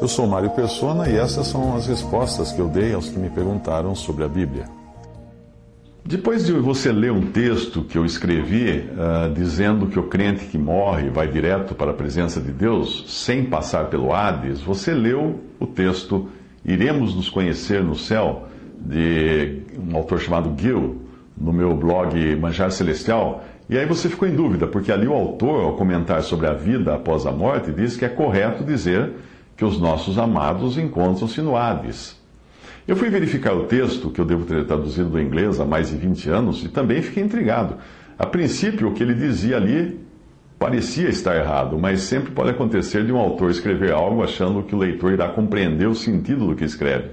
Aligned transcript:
Eu 0.00 0.08
sou 0.08 0.26
Mário 0.26 0.50
Persona 0.50 1.08
e 1.08 1.16
essas 1.16 1.46
são 1.46 1.76
as 1.76 1.86
respostas 1.86 2.52
que 2.52 2.60
eu 2.60 2.68
dei 2.68 2.94
aos 2.94 3.08
que 3.08 3.18
me 3.18 3.30
perguntaram 3.30 3.94
sobre 3.94 4.24
a 4.24 4.28
Bíblia. 4.28 4.64
Depois 6.04 6.46
de 6.46 6.52
você 6.52 6.90
ler 6.90 7.12
um 7.12 7.30
texto 7.30 7.82
que 7.82 7.96
eu 7.96 8.04
escrevi 8.04 8.88
uh, 8.90 9.32
dizendo 9.32 9.86
que 9.86 9.98
o 9.98 10.08
crente 10.08 10.46
que 10.46 10.58
morre 10.58 11.10
vai 11.10 11.28
direto 11.28 11.74
para 11.74 11.90
a 11.90 11.94
presença 11.94 12.40
de 12.40 12.50
Deus 12.50 13.04
sem 13.06 13.44
passar 13.44 13.90
pelo 13.90 14.12
Hades, 14.12 14.60
você 14.60 14.92
leu 14.92 15.40
o 15.60 15.66
texto 15.66 16.28
Iremos 16.64 17.14
nos 17.14 17.28
conhecer 17.28 17.82
no 17.82 17.96
céu, 17.96 18.46
de 18.78 19.62
um 19.78 19.96
autor 19.96 20.20
chamado 20.20 20.54
Gil, 20.60 21.02
no 21.36 21.52
meu 21.52 21.74
blog 21.74 22.36
Manjar 22.36 22.70
Celestial, 22.70 23.42
e 23.70 23.78
aí 23.78 23.86
você 23.86 24.08
ficou 24.08 24.26
em 24.26 24.34
dúvida, 24.34 24.66
porque 24.66 24.90
ali 24.90 25.06
o 25.06 25.12
autor, 25.12 25.62
ao 25.62 25.76
comentar 25.76 26.20
sobre 26.24 26.48
a 26.48 26.52
vida 26.52 26.92
após 26.92 27.24
a 27.24 27.30
morte, 27.30 27.70
diz 27.70 27.96
que 27.96 28.04
é 28.04 28.08
correto 28.08 28.64
dizer 28.64 29.12
que 29.56 29.64
os 29.64 29.80
nossos 29.80 30.18
amados 30.18 30.76
encontram-se 30.76 31.40
no 31.40 31.56
Hades. 31.56 32.20
Eu 32.88 32.96
fui 32.96 33.08
verificar 33.08 33.54
o 33.54 33.66
texto, 33.66 34.10
que 34.10 34.20
eu 34.20 34.24
devo 34.24 34.44
ter 34.44 34.66
traduzido 34.66 35.10
do 35.10 35.20
inglês 35.20 35.60
há 35.60 35.64
mais 35.64 35.90
de 35.90 35.96
20 35.96 36.28
anos, 36.30 36.64
e 36.64 36.68
também 36.68 37.00
fiquei 37.00 37.22
intrigado. 37.22 37.76
A 38.18 38.26
princípio, 38.26 38.88
o 38.88 38.92
que 38.92 39.04
ele 39.04 39.14
dizia 39.14 39.56
ali 39.56 40.00
parecia 40.58 41.08
estar 41.08 41.36
errado, 41.36 41.78
mas 41.78 42.00
sempre 42.00 42.32
pode 42.32 42.50
acontecer 42.50 43.04
de 43.04 43.12
um 43.12 43.18
autor 43.18 43.52
escrever 43.52 43.92
algo 43.92 44.24
achando 44.24 44.64
que 44.64 44.74
o 44.74 44.78
leitor 44.78 45.12
irá 45.12 45.28
compreender 45.28 45.86
o 45.86 45.94
sentido 45.94 46.48
do 46.48 46.56
que 46.56 46.64
escreve. 46.64 47.10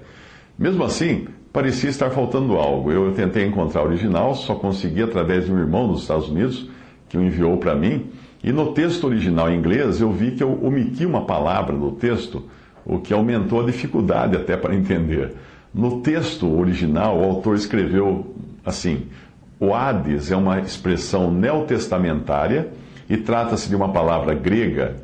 Mesmo 0.57 0.83
assim, 0.83 1.27
parecia 1.57 1.89
estar 1.89 2.11
faltando 2.11 2.55
algo. 2.55 2.91
Eu 2.91 3.11
tentei 3.13 3.43
encontrar 3.43 3.81
o 3.81 3.87
original, 3.87 4.35
só 4.35 4.53
consegui 4.53 5.01
através 5.01 5.47
de 5.47 5.51
um 5.51 5.57
irmão 5.57 5.87
dos 5.87 6.03
Estados 6.03 6.29
Unidos 6.29 6.69
que 7.09 7.17
o 7.17 7.23
enviou 7.23 7.57
para 7.57 7.73
mim. 7.73 8.11
E 8.43 8.51
no 8.51 8.73
texto 8.73 9.05
original 9.05 9.49
em 9.49 9.57
inglês 9.57 9.99
eu 9.99 10.11
vi 10.11 10.33
que 10.33 10.43
eu 10.43 10.63
omiti 10.63 11.03
uma 11.03 11.25
palavra 11.25 11.75
do 11.75 11.93
texto, 11.93 12.43
o 12.85 12.99
que 12.99 13.11
aumentou 13.11 13.63
a 13.63 13.65
dificuldade 13.65 14.35
até 14.35 14.55
para 14.55 14.75
entender. 14.75 15.33
No 15.73 16.01
texto 16.01 16.47
original, 16.47 17.17
o 17.17 17.23
autor 17.23 17.55
escreveu 17.55 18.35
assim: 18.63 19.07
o 19.59 19.73
Hades 19.73 20.29
é 20.29 20.35
uma 20.35 20.59
expressão 20.59 21.31
neotestamentária 21.31 22.67
e 23.09 23.17
trata-se 23.17 23.67
de 23.67 23.75
uma 23.75 23.89
palavra 23.89 24.35
grega, 24.35 24.97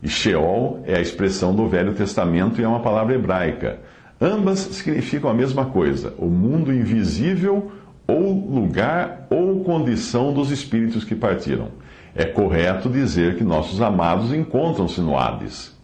e 0.00 0.08
Sheol 0.08 0.80
é 0.86 0.94
a 0.94 1.00
expressão 1.00 1.52
do 1.52 1.66
Velho 1.66 1.92
Testamento 1.92 2.60
e 2.60 2.64
é 2.64 2.68
uma 2.68 2.80
palavra 2.80 3.16
hebraica. 3.16 3.80
Ambas 4.20 4.58
significam 4.58 5.30
a 5.30 5.34
mesma 5.34 5.66
coisa: 5.66 6.14
o 6.18 6.26
mundo 6.26 6.72
invisível, 6.72 7.70
ou 8.06 8.32
lugar 8.32 9.26
ou 9.30 9.62
condição 9.62 10.32
dos 10.32 10.50
espíritos 10.50 11.04
que 11.04 11.14
partiram. 11.14 11.68
É 12.14 12.24
correto 12.24 12.88
dizer 12.88 13.36
que 13.36 13.44
nossos 13.44 13.80
amados 13.80 14.32
encontram-se 14.32 15.00
no 15.00 15.16
Hades. 15.16 15.76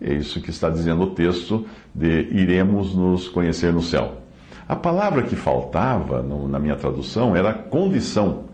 É 0.00 0.14
isso 0.14 0.40
que 0.40 0.48
está 0.48 0.70
dizendo 0.70 1.02
o 1.02 1.10
texto 1.10 1.66
de 1.94 2.28
iremos 2.30 2.94
nos 2.94 3.28
conhecer 3.28 3.72
no 3.72 3.82
céu. 3.82 4.18
A 4.66 4.76
palavra 4.76 5.24
que 5.24 5.36
faltava 5.36 6.22
no, 6.22 6.48
na 6.48 6.58
minha 6.58 6.76
tradução 6.76 7.36
era 7.36 7.52
condição, 7.52 8.44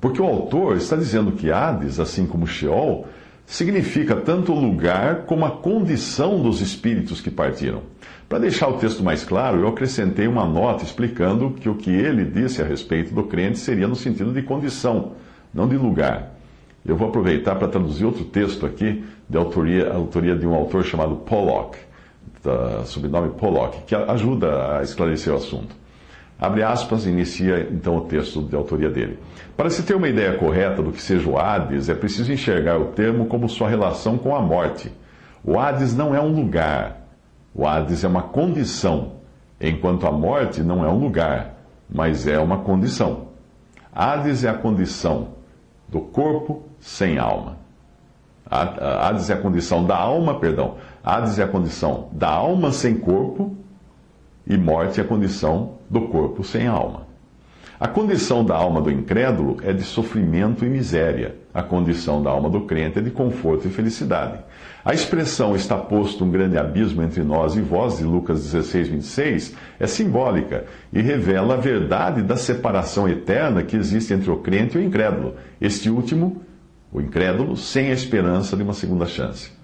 porque 0.00 0.20
o 0.20 0.24
autor 0.24 0.76
está 0.76 0.96
dizendo 0.96 1.32
que 1.32 1.52
Hades, 1.52 2.00
assim 2.00 2.26
como 2.26 2.46
Sheol, 2.46 3.06
significa 3.48 4.14
tanto 4.14 4.52
o 4.52 4.60
lugar 4.60 5.22
como 5.24 5.46
a 5.46 5.50
condição 5.50 6.40
dos 6.42 6.60
espíritos 6.60 7.18
que 7.18 7.30
partiram. 7.30 7.80
Para 8.28 8.40
deixar 8.40 8.68
o 8.68 8.76
texto 8.76 9.02
mais 9.02 9.24
claro, 9.24 9.60
eu 9.60 9.68
acrescentei 9.68 10.28
uma 10.28 10.46
nota 10.46 10.84
explicando 10.84 11.50
que 11.52 11.66
o 11.66 11.74
que 11.74 11.90
ele 11.90 12.26
disse 12.26 12.60
a 12.60 12.64
respeito 12.66 13.14
do 13.14 13.24
crente 13.24 13.58
seria 13.58 13.88
no 13.88 13.96
sentido 13.96 14.34
de 14.34 14.42
condição, 14.42 15.12
não 15.52 15.66
de 15.66 15.78
lugar. 15.78 16.34
Eu 16.84 16.94
vou 16.94 17.08
aproveitar 17.08 17.54
para 17.54 17.68
traduzir 17.68 18.04
outro 18.04 18.26
texto 18.26 18.66
aqui, 18.66 19.02
de 19.26 19.38
autoria, 19.38 19.92
autoria 19.94 20.36
de 20.36 20.46
um 20.46 20.54
autor 20.54 20.84
chamado 20.84 21.16
Pollock, 21.16 21.78
da, 22.44 22.84
sobrenome 22.84 23.30
Pollock, 23.30 23.82
que 23.86 23.94
ajuda 23.94 24.78
a 24.78 24.82
esclarecer 24.82 25.32
o 25.32 25.36
assunto. 25.36 25.74
Abre 26.40 26.62
aspas, 26.62 27.04
inicia 27.04 27.68
então 27.70 27.96
o 27.96 28.02
texto 28.02 28.42
de 28.42 28.54
autoria 28.54 28.88
dele. 28.88 29.18
Para 29.56 29.70
se 29.70 29.82
ter 29.82 29.94
uma 29.94 30.08
ideia 30.08 30.38
correta 30.38 30.80
do 30.80 30.92
que 30.92 31.02
seja 31.02 31.28
o 31.28 31.36
Hades, 31.36 31.88
é 31.88 31.94
preciso 31.94 32.32
enxergar 32.32 32.78
o 32.78 32.86
termo 32.86 33.26
como 33.26 33.48
sua 33.48 33.68
relação 33.68 34.16
com 34.16 34.36
a 34.36 34.40
morte. 34.40 34.92
O 35.42 35.58
Hades 35.58 35.96
não 35.96 36.14
é 36.14 36.20
um 36.20 36.32
lugar, 36.32 37.08
o 37.52 37.66
Hades 37.66 38.04
é 38.04 38.08
uma 38.08 38.22
condição, 38.22 39.14
enquanto 39.60 40.06
a 40.06 40.12
morte 40.12 40.62
não 40.62 40.84
é 40.84 40.88
um 40.88 40.98
lugar, 40.98 41.56
mas 41.90 42.26
é 42.26 42.38
uma 42.38 42.58
condição. 42.58 43.28
Hades 43.92 44.44
é 44.44 44.48
a 44.48 44.54
condição 44.54 45.30
do 45.88 46.00
corpo 46.00 46.62
sem 46.78 47.18
alma. 47.18 47.56
Hades 48.48 49.28
é 49.28 49.34
a 49.34 49.38
condição 49.38 49.84
da 49.84 49.96
alma, 49.96 50.38
perdão. 50.38 50.76
Hades 51.02 51.36
é 51.38 51.42
a 51.42 51.48
condição 51.48 52.08
da 52.12 52.28
alma 52.28 52.70
sem 52.70 52.96
corpo 52.96 53.56
e 54.48 54.56
morte 54.56 54.98
é 54.98 55.04
a 55.04 55.06
condição 55.06 55.74
do 55.90 56.08
corpo 56.08 56.42
sem 56.42 56.66
alma. 56.66 57.06
A 57.78 57.86
condição 57.86 58.44
da 58.44 58.56
alma 58.56 58.80
do 58.80 58.90
incrédulo 58.90 59.58
é 59.62 59.72
de 59.72 59.84
sofrimento 59.84 60.64
e 60.64 60.68
miséria. 60.68 61.36
A 61.54 61.62
condição 61.62 62.20
da 62.20 62.28
alma 62.28 62.50
do 62.50 62.62
crente 62.62 62.98
é 62.98 63.02
de 63.02 63.10
conforto 63.10 63.68
e 63.68 63.70
felicidade. 63.70 64.40
A 64.84 64.92
expressão 64.92 65.54
está 65.54 65.76
posto 65.76 66.24
um 66.24 66.30
grande 66.30 66.58
abismo 66.58 67.02
entre 67.02 67.22
nós 67.22 67.54
e 67.54 67.60
vós, 67.60 67.98
de 67.98 68.04
Lucas 68.04 68.42
16, 68.42 68.88
26, 68.88 69.54
é 69.78 69.86
simbólica 69.86 70.64
e 70.92 71.00
revela 71.00 71.54
a 71.54 71.58
verdade 71.58 72.22
da 72.22 72.36
separação 72.36 73.08
eterna 73.08 73.62
que 73.62 73.76
existe 73.76 74.12
entre 74.12 74.30
o 74.30 74.38
crente 74.38 74.76
e 74.76 74.80
o 74.80 74.84
incrédulo. 74.84 75.34
Este 75.60 75.88
último, 75.88 76.42
o 76.92 77.00
incrédulo, 77.00 77.56
sem 77.56 77.90
a 77.90 77.94
esperança 77.94 78.56
de 78.56 78.62
uma 78.64 78.74
segunda 78.74 79.06
chance. 79.06 79.57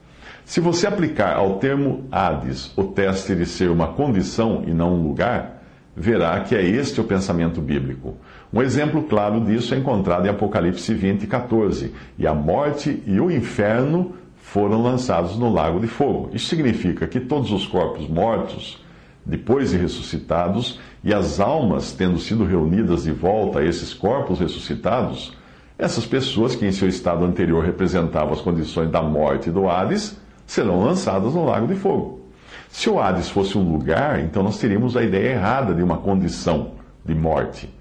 Se 0.44 0.60
você 0.60 0.86
aplicar 0.86 1.36
ao 1.36 1.54
termo 1.58 2.04
Hades 2.12 2.70
o 2.76 2.84
teste 2.84 3.34
de 3.34 3.46
ser 3.46 3.70
uma 3.70 3.88
condição 3.88 4.62
e 4.66 4.72
não 4.72 4.94
um 4.94 5.02
lugar, 5.02 5.62
verá 5.96 6.38
que 6.40 6.54
é 6.54 6.62
este 6.62 7.00
o 7.00 7.04
pensamento 7.04 7.62
bíblico. 7.62 8.16
Um 8.52 8.60
exemplo 8.60 9.02
claro 9.04 9.40
disso 9.40 9.74
é 9.74 9.78
encontrado 9.78 10.26
em 10.26 10.28
Apocalipse 10.28 10.92
20, 10.92 11.26
14. 11.26 11.94
E 12.18 12.26
a 12.26 12.34
morte 12.34 13.02
e 13.06 13.18
o 13.18 13.30
inferno 13.30 14.14
foram 14.36 14.82
lançados 14.82 15.38
no 15.38 15.50
lago 15.50 15.80
de 15.80 15.86
fogo. 15.86 16.30
Isso 16.34 16.46
significa 16.46 17.06
que 17.06 17.20
todos 17.20 17.50
os 17.50 17.66
corpos 17.66 18.06
mortos, 18.06 18.84
depois 19.24 19.70
de 19.70 19.78
ressuscitados, 19.78 20.78
e 21.02 21.14
as 21.14 21.40
almas 21.40 21.92
tendo 21.92 22.18
sido 22.18 22.44
reunidas 22.44 23.04
de 23.04 23.12
volta 23.12 23.60
a 23.60 23.64
esses 23.64 23.94
corpos 23.94 24.40
ressuscitados, 24.40 25.34
essas 25.78 26.04
pessoas 26.04 26.54
que 26.54 26.66
em 26.66 26.70
seu 26.70 26.86
estado 26.86 27.24
anterior 27.24 27.64
representavam 27.64 28.34
as 28.34 28.42
condições 28.42 28.90
da 28.90 29.02
morte 29.02 29.48
e 29.48 29.52
do 29.52 29.68
Hades, 29.68 30.22
serão 30.46 30.84
lançadas 30.84 31.34
no 31.34 31.44
lago 31.44 31.66
de 31.66 31.74
fogo. 31.74 32.20
Se 32.68 32.90
o 32.90 33.00
Hades 33.00 33.28
fosse 33.28 33.56
um 33.56 33.70
lugar, 33.70 34.20
então 34.20 34.42
nós 34.42 34.58
teríamos 34.58 34.96
a 34.96 35.02
ideia 35.02 35.34
errada 35.34 35.74
de 35.74 35.82
uma 35.82 35.98
condição 35.98 36.72
de 37.04 37.14
morte 37.14 37.72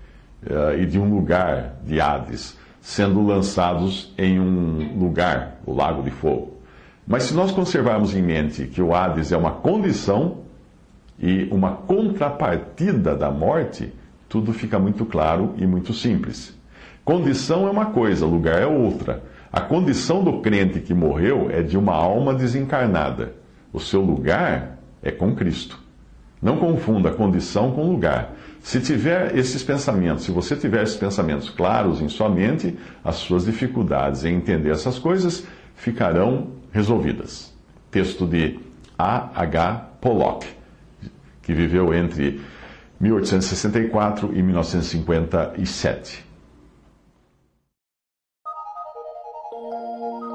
uh, 0.45 0.79
e 0.79 0.85
de 0.85 0.99
um 0.99 1.09
lugar 1.09 1.75
de 1.83 1.99
Hades 1.99 2.57
sendo 2.79 3.25
lançados 3.25 4.13
em 4.17 4.39
um 4.39 4.99
lugar, 4.99 5.57
o 5.65 5.73
lago 5.73 6.03
de 6.03 6.11
fogo. 6.11 6.57
Mas 7.07 7.23
se 7.23 7.33
nós 7.33 7.51
conservarmos 7.51 8.13
em 8.13 8.21
mente 8.21 8.65
que 8.65 8.81
o 8.81 8.93
Hades 8.93 9.31
é 9.31 9.37
uma 9.37 9.51
condição 9.51 10.39
e 11.17 11.47
uma 11.49 11.71
contrapartida 11.71 13.15
da 13.15 13.31
morte, 13.31 13.93
tudo 14.27 14.51
fica 14.51 14.77
muito 14.77 15.05
claro 15.05 15.53
e 15.57 15.65
muito 15.65 15.93
simples. 15.93 16.53
Condição 17.05 17.67
é 17.67 17.71
uma 17.71 17.87
coisa, 17.87 18.25
lugar 18.25 18.61
é 18.61 18.65
outra. 18.65 19.23
A 19.53 19.61
condição 19.61 20.23
do 20.23 20.41
crente 20.41 20.79
que 20.79 20.95
morreu 20.95 21.47
é 21.51 21.61
de 21.61 21.77
uma 21.77 21.93
alma 21.93 22.33
desencarnada. 22.33 23.35
O 23.71 23.79
seu 23.79 24.01
lugar 24.01 24.79
é 25.03 25.11
com 25.11 25.35
Cristo. 25.35 25.79
Não 26.41 26.57
confunda 26.57 27.11
condição 27.11 27.71
com 27.71 27.87
lugar. 27.87 28.33
Se 28.63 28.79
tiver 28.81 29.37
esses 29.37 29.61
pensamentos, 29.61 30.23
se 30.23 30.31
você 30.31 30.55
tiver 30.55 30.81
esses 30.81 30.95
pensamentos 30.95 31.51
claros 31.51 32.01
em 32.01 32.09
sua 32.09 32.29
mente, 32.29 32.75
as 33.03 33.17
suas 33.17 33.45
dificuldades 33.45 34.25
em 34.25 34.37
entender 34.37 34.71
essas 34.71 34.97
coisas 34.97 35.45
ficarão 35.75 36.47
resolvidas. 36.71 37.53
Texto 37.91 38.25
de 38.25 38.59
A. 38.97 39.29
H. 39.39 39.89
Pollock, 40.01 40.47
que 41.43 41.53
viveu 41.53 41.93
entre 41.93 42.41
1864 42.99 44.31
e 44.33 44.41
1957. 44.41 46.32
Thank 49.93 50.03
you. 50.23 50.32